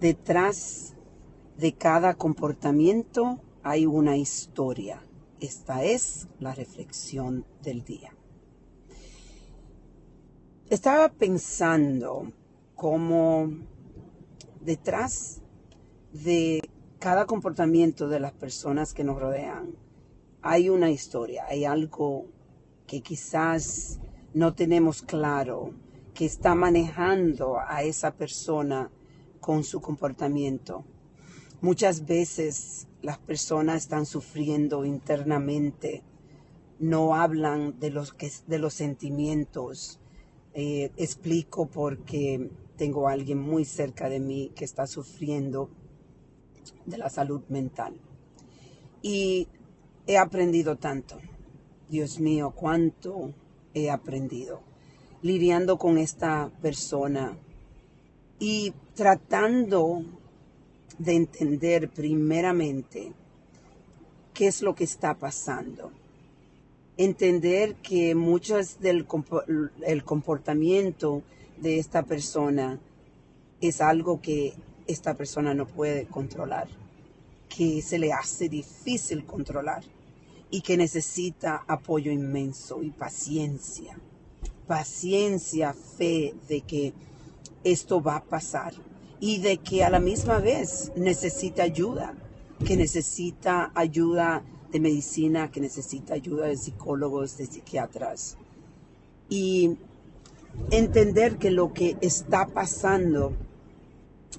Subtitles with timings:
[0.00, 0.94] Detrás
[1.56, 5.02] de cada comportamiento hay una historia.
[5.40, 8.14] Esta es la reflexión del día.
[10.70, 12.32] Estaba pensando
[12.74, 13.50] cómo
[14.60, 15.42] detrás
[16.12, 16.62] de
[16.98, 19.84] cada comportamiento de las personas que nos rodean
[20.44, 22.26] hay una historia, hay algo
[22.86, 23.98] que quizás
[24.34, 25.72] no tenemos claro,
[26.14, 28.90] que está manejando a esa persona
[29.40, 30.84] con su comportamiento.
[31.60, 36.02] Muchas veces las personas están sufriendo internamente,
[36.78, 38.14] no hablan de los,
[38.46, 39.98] de los sentimientos.
[40.54, 45.68] Eh, explico porque tengo a alguien muy cerca de mí que está sufriendo
[46.86, 47.96] de la salud mental.
[49.02, 49.48] Y
[50.06, 51.18] he aprendido tanto.
[51.88, 53.34] Dios mío, cuánto
[53.74, 54.73] he aprendido
[55.24, 57.34] lidiando con esta persona
[58.38, 60.04] y tratando
[60.98, 63.10] de entender primeramente
[64.34, 65.90] qué es lo que está pasando.
[66.98, 69.06] Entender que muchos del
[69.86, 71.22] el comportamiento
[71.56, 72.78] de esta persona
[73.62, 74.52] es algo que
[74.86, 76.68] esta persona no puede controlar,
[77.48, 79.84] que se le hace difícil controlar
[80.50, 83.96] y que necesita apoyo inmenso y paciencia
[84.66, 86.92] paciencia, fe de que
[87.64, 88.74] esto va a pasar
[89.20, 92.14] y de que a la misma vez necesita ayuda,
[92.66, 98.36] que necesita ayuda de medicina, que necesita ayuda de psicólogos, de psiquiatras.
[99.28, 99.78] Y
[100.70, 103.32] entender que lo que está pasando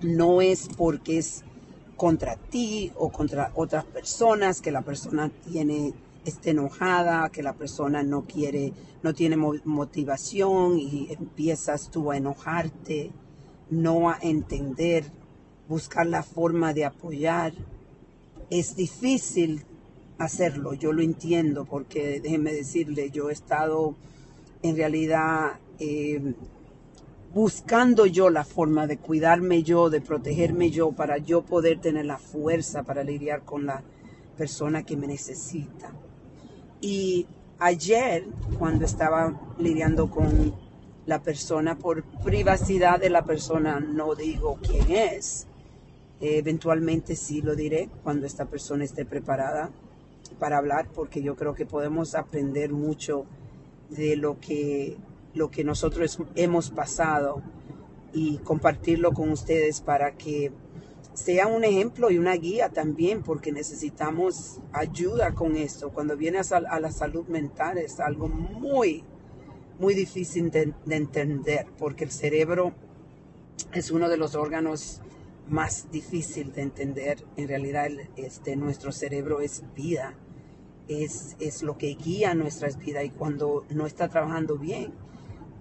[0.00, 1.44] no es porque es
[1.96, 8.02] contra ti o contra otras personas, que la persona tiene esté enojada, que la persona
[8.02, 13.10] no quiere, no tiene motivación y empiezas tú a enojarte,
[13.70, 15.04] no a entender,
[15.68, 17.52] buscar la forma de apoyar.
[18.50, 19.64] Es difícil
[20.18, 23.96] hacerlo, yo lo entiendo, porque déjeme decirle, yo he estado
[24.62, 26.34] en realidad eh,
[27.34, 32.18] buscando yo la forma de cuidarme yo, de protegerme yo, para yo poder tener la
[32.18, 33.82] fuerza para lidiar con la
[34.36, 35.92] persona que me necesita.
[36.82, 37.28] Y
[37.60, 38.26] ayer,
[38.58, 40.52] cuando estaba lidiando con
[41.06, 45.46] la persona, por privacidad de la persona, no digo quién es.
[46.20, 49.70] eventualmente sí lo diré cuando esta persona esté preparada
[50.38, 53.26] para hablar, porque yo creo que podemos aprender mucho
[53.90, 54.96] de lo que,
[55.34, 57.42] lo que nosotros hemos pasado
[58.12, 60.52] y compartirlo con ustedes para que
[61.14, 65.90] sea un ejemplo y una guía también, porque necesitamos ayuda con esto.
[65.90, 69.04] Cuando viene a, la salud mental es algo muy,
[69.78, 72.72] muy difícil de, entender, porque el cerebro
[73.72, 75.00] es uno de los órganos
[75.48, 77.24] más difícil de entender.
[77.36, 80.14] En realidad, este, nuestro cerebro es vida,
[80.88, 84.92] es, es lo que guía nuestras vidas y cuando no está trabajando bien,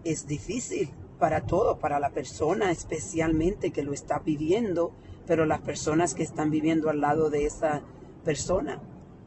[0.05, 0.89] es difícil
[1.19, 4.93] para todo, para la persona especialmente que lo está viviendo
[5.31, 7.83] pero las personas que están viviendo al lado de esa
[8.25, 8.81] persona.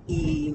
[0.07, 0.55] Y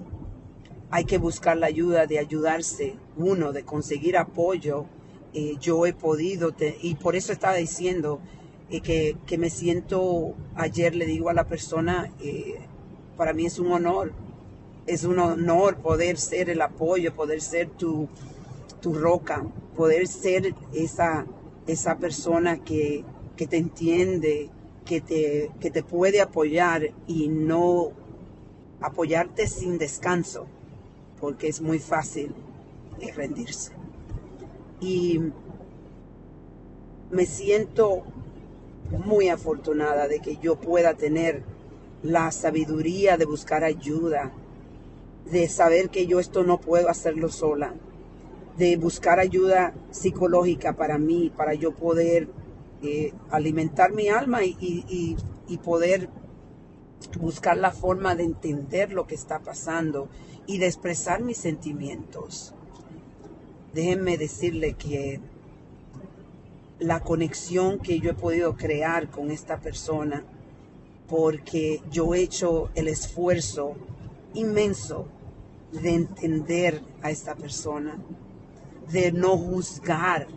[0.92, 4.86] hay que buscar la ayuda de ayudarse, uno, de conseguir apoyo.
[5.34, 8.20] Eh, yo he podido, y por eso estaba diciendo
[8.70, 12.60] eh, que, me siento, ayer le digo a la persona, eh,
[13.18, 14.14] para mí es un honor,
[14.86, 18.08] es un honor poder ser el apoyo, poder ser tu,
[18.82, 19.44] tu roca,
[19.76, 21.26] poder ser esa,
[21.66, 23.04] esa persona que,
[23.36, 24.52] que te entiende,
[24.90, 27.92] que te, que te puede apoyar y no
[28.82, 30.48] apoyarte sin descanso,
[31.22, 32.34] porque es muy fácil
[33.16, 33.72] rendirse.
[34.82, 35.20] Y
[37.12, 38.02] me siento
[39.06, 41.44] muy afortunada de que yo pueda tener
[42.02, 44.32] la sabiduría de buscar ayuda,
[45.30, 47.76] de saber que yo esto no puedo hacerlo sola,
[48.58, 52.28] de buscar ayuda psicológica para mí, para yo poder
[52.82, 55.18] eh, alimentar mi alma y,
[55.64, 56.10] poder
[57.20, 60.08] buscar la forma de entender lo que está pasando
[60.46, 62.54] y de expresar mis sentimientos.
[63.74, 65.20] Déjenme decirle que
[66.80, 70.24] la conexión que yo he podido crear con esta persona,
[71.08, 73.76] porque yo he hecho el esfuerzo
[74.34, 75.08] inmenso
[75.74, 77.98] de entender a esta persona,
[78.92, 80.28] de no juzgar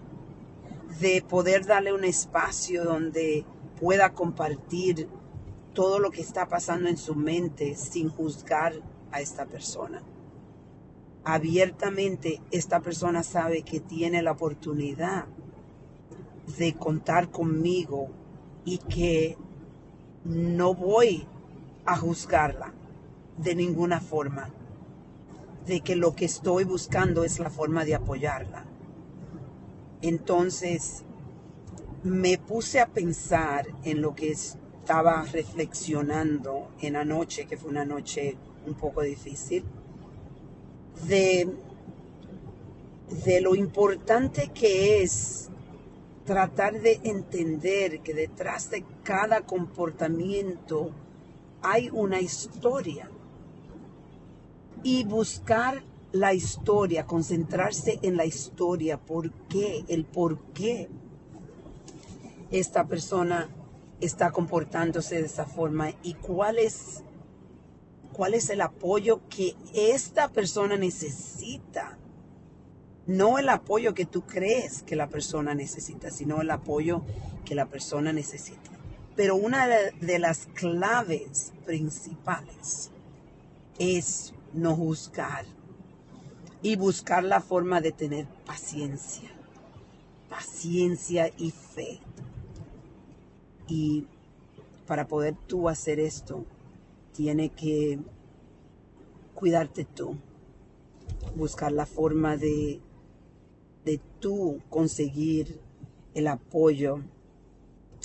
[1.01, 3.45] de poder darle un espacio donde
[3.81, 5.09] pueda compartir
[5.73, 8.75] todo lo que está pasando en su mente sin juzgar
[9.11, 10.03] a esta persona.
[11.25, 15.27] Abiertamente esta persona sabe que tiene la oportunidad
[16.59, 18.09] de contar conmigo
[18.65, 19.37] y que
[20.25, 21.27] no voy
[21.85, 22.73] a juzgarla
[23.39, 24.51] de ninguna forma,
[25.67, 28.67] de que lo que estoy buscando es la forma de apoyarla.
[30.03, 31.05] Entonces
[32.03, 38.37] me puse a pensar en lo que estaba reflexionando en anoche, que fue una noche
[38.67, 39.65] un poco difícil,
[41.07, 41.49] de,
[43.25, 45.49] de lo importante que es
[46.25, 50.91] tratar de entender que detrás de cada comportamiento
[51.63, 53.09] hay una historia
[54.83, 55.83] y buscar
[56.13, 60.89] la historia, concentrarse en la historia, por qué, el por qué
[62.51, 63.49] esta persona
[64.01, 67.03] está comportándose de esa forma y cuál es,
[68.13, 71.99] cuál es el apoyo que esta persona necesita.
[73.07, 77.03] No el apoyo que tú crees que la persona necesita, sino el apoyo
[77.45, 78.71] que la persona necesita.
[79.17, 82.91] Pero una de las claves principales
[83.79, 85.45] es no juzgar
[86.63, 89.31] y buscar la forma de tener paciencia,
[90.31, 91.99] paciencia y fe.
[93.67, 94.07] Y
[94.87, 96.45] para poder tú hacer esto,
[97.13, 97.99] tiene que
[99.35, 100.17] cuidarte tú,
[101.35, 102.81] buscar la forma de,
[103.85, 105.61] de tú conseguir
[106.15, 107.01] el apoyo,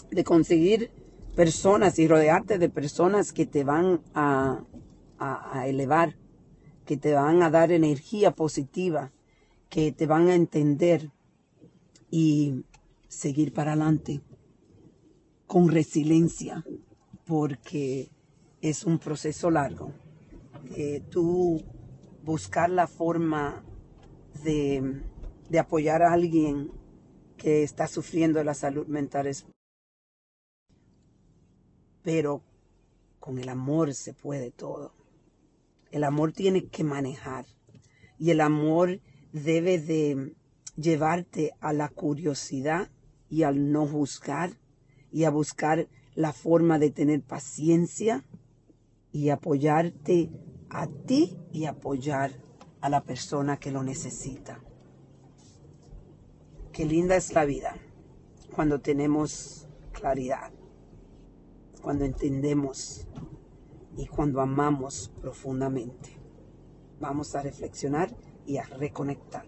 [0.09, 0.89] de conseguir
[1.35, 4.63] personas y rodearte de personas que te van a,
[5.19, 6.15] a elevar
[6.87, 9.11] que te van a dar energía positiva,
[9.69, 11.11] que te van a entender
[12.09, 12.63] y
[13.09, 14.21] seguir para adelante
[15.45, 16.63] con resiliencia,
[17.25, 18.09] porque
[18.61, 19.91] es un proceso largo.
[20.75, 21.61] Eh, tú
[22.23, 23.61] buscar la forma
[24.43, 25.01] de,
[25.59, 26.71] apoyar a alguien
[27.37, 29.45] que está sufriendo la salud mental es
[32.01, 32.41] pero
[33.19, 34.96] con el amor se puede todo.
[35.91, 37.45] El amor tiene que manejar
[38.19, 38.99] y el amor
[39.31, 40.35] debe de
[40.75, 42.89] llevarte a la curiosidad
[43.29, 44.57] y al no juzgar
[45.11, 48.25] y a buscar la forma de tener paciencia
[49.11, 50.29] y apoyarte
[50.69, 52.31] a ti y apoyar
[52.81, 54.61] a la persona que lo necesita.
[56.71, 57.75] Qué linda es la vida
[58.53, 60.51] cuando tenemos claridad,
[61.81, 63.07] cuando entendemos
[63.97, 66.17] y cuando amamos profundamente.
[66.99, 68.15] Vamos a reflexionar
[68.45, 69.45] y a reconectar.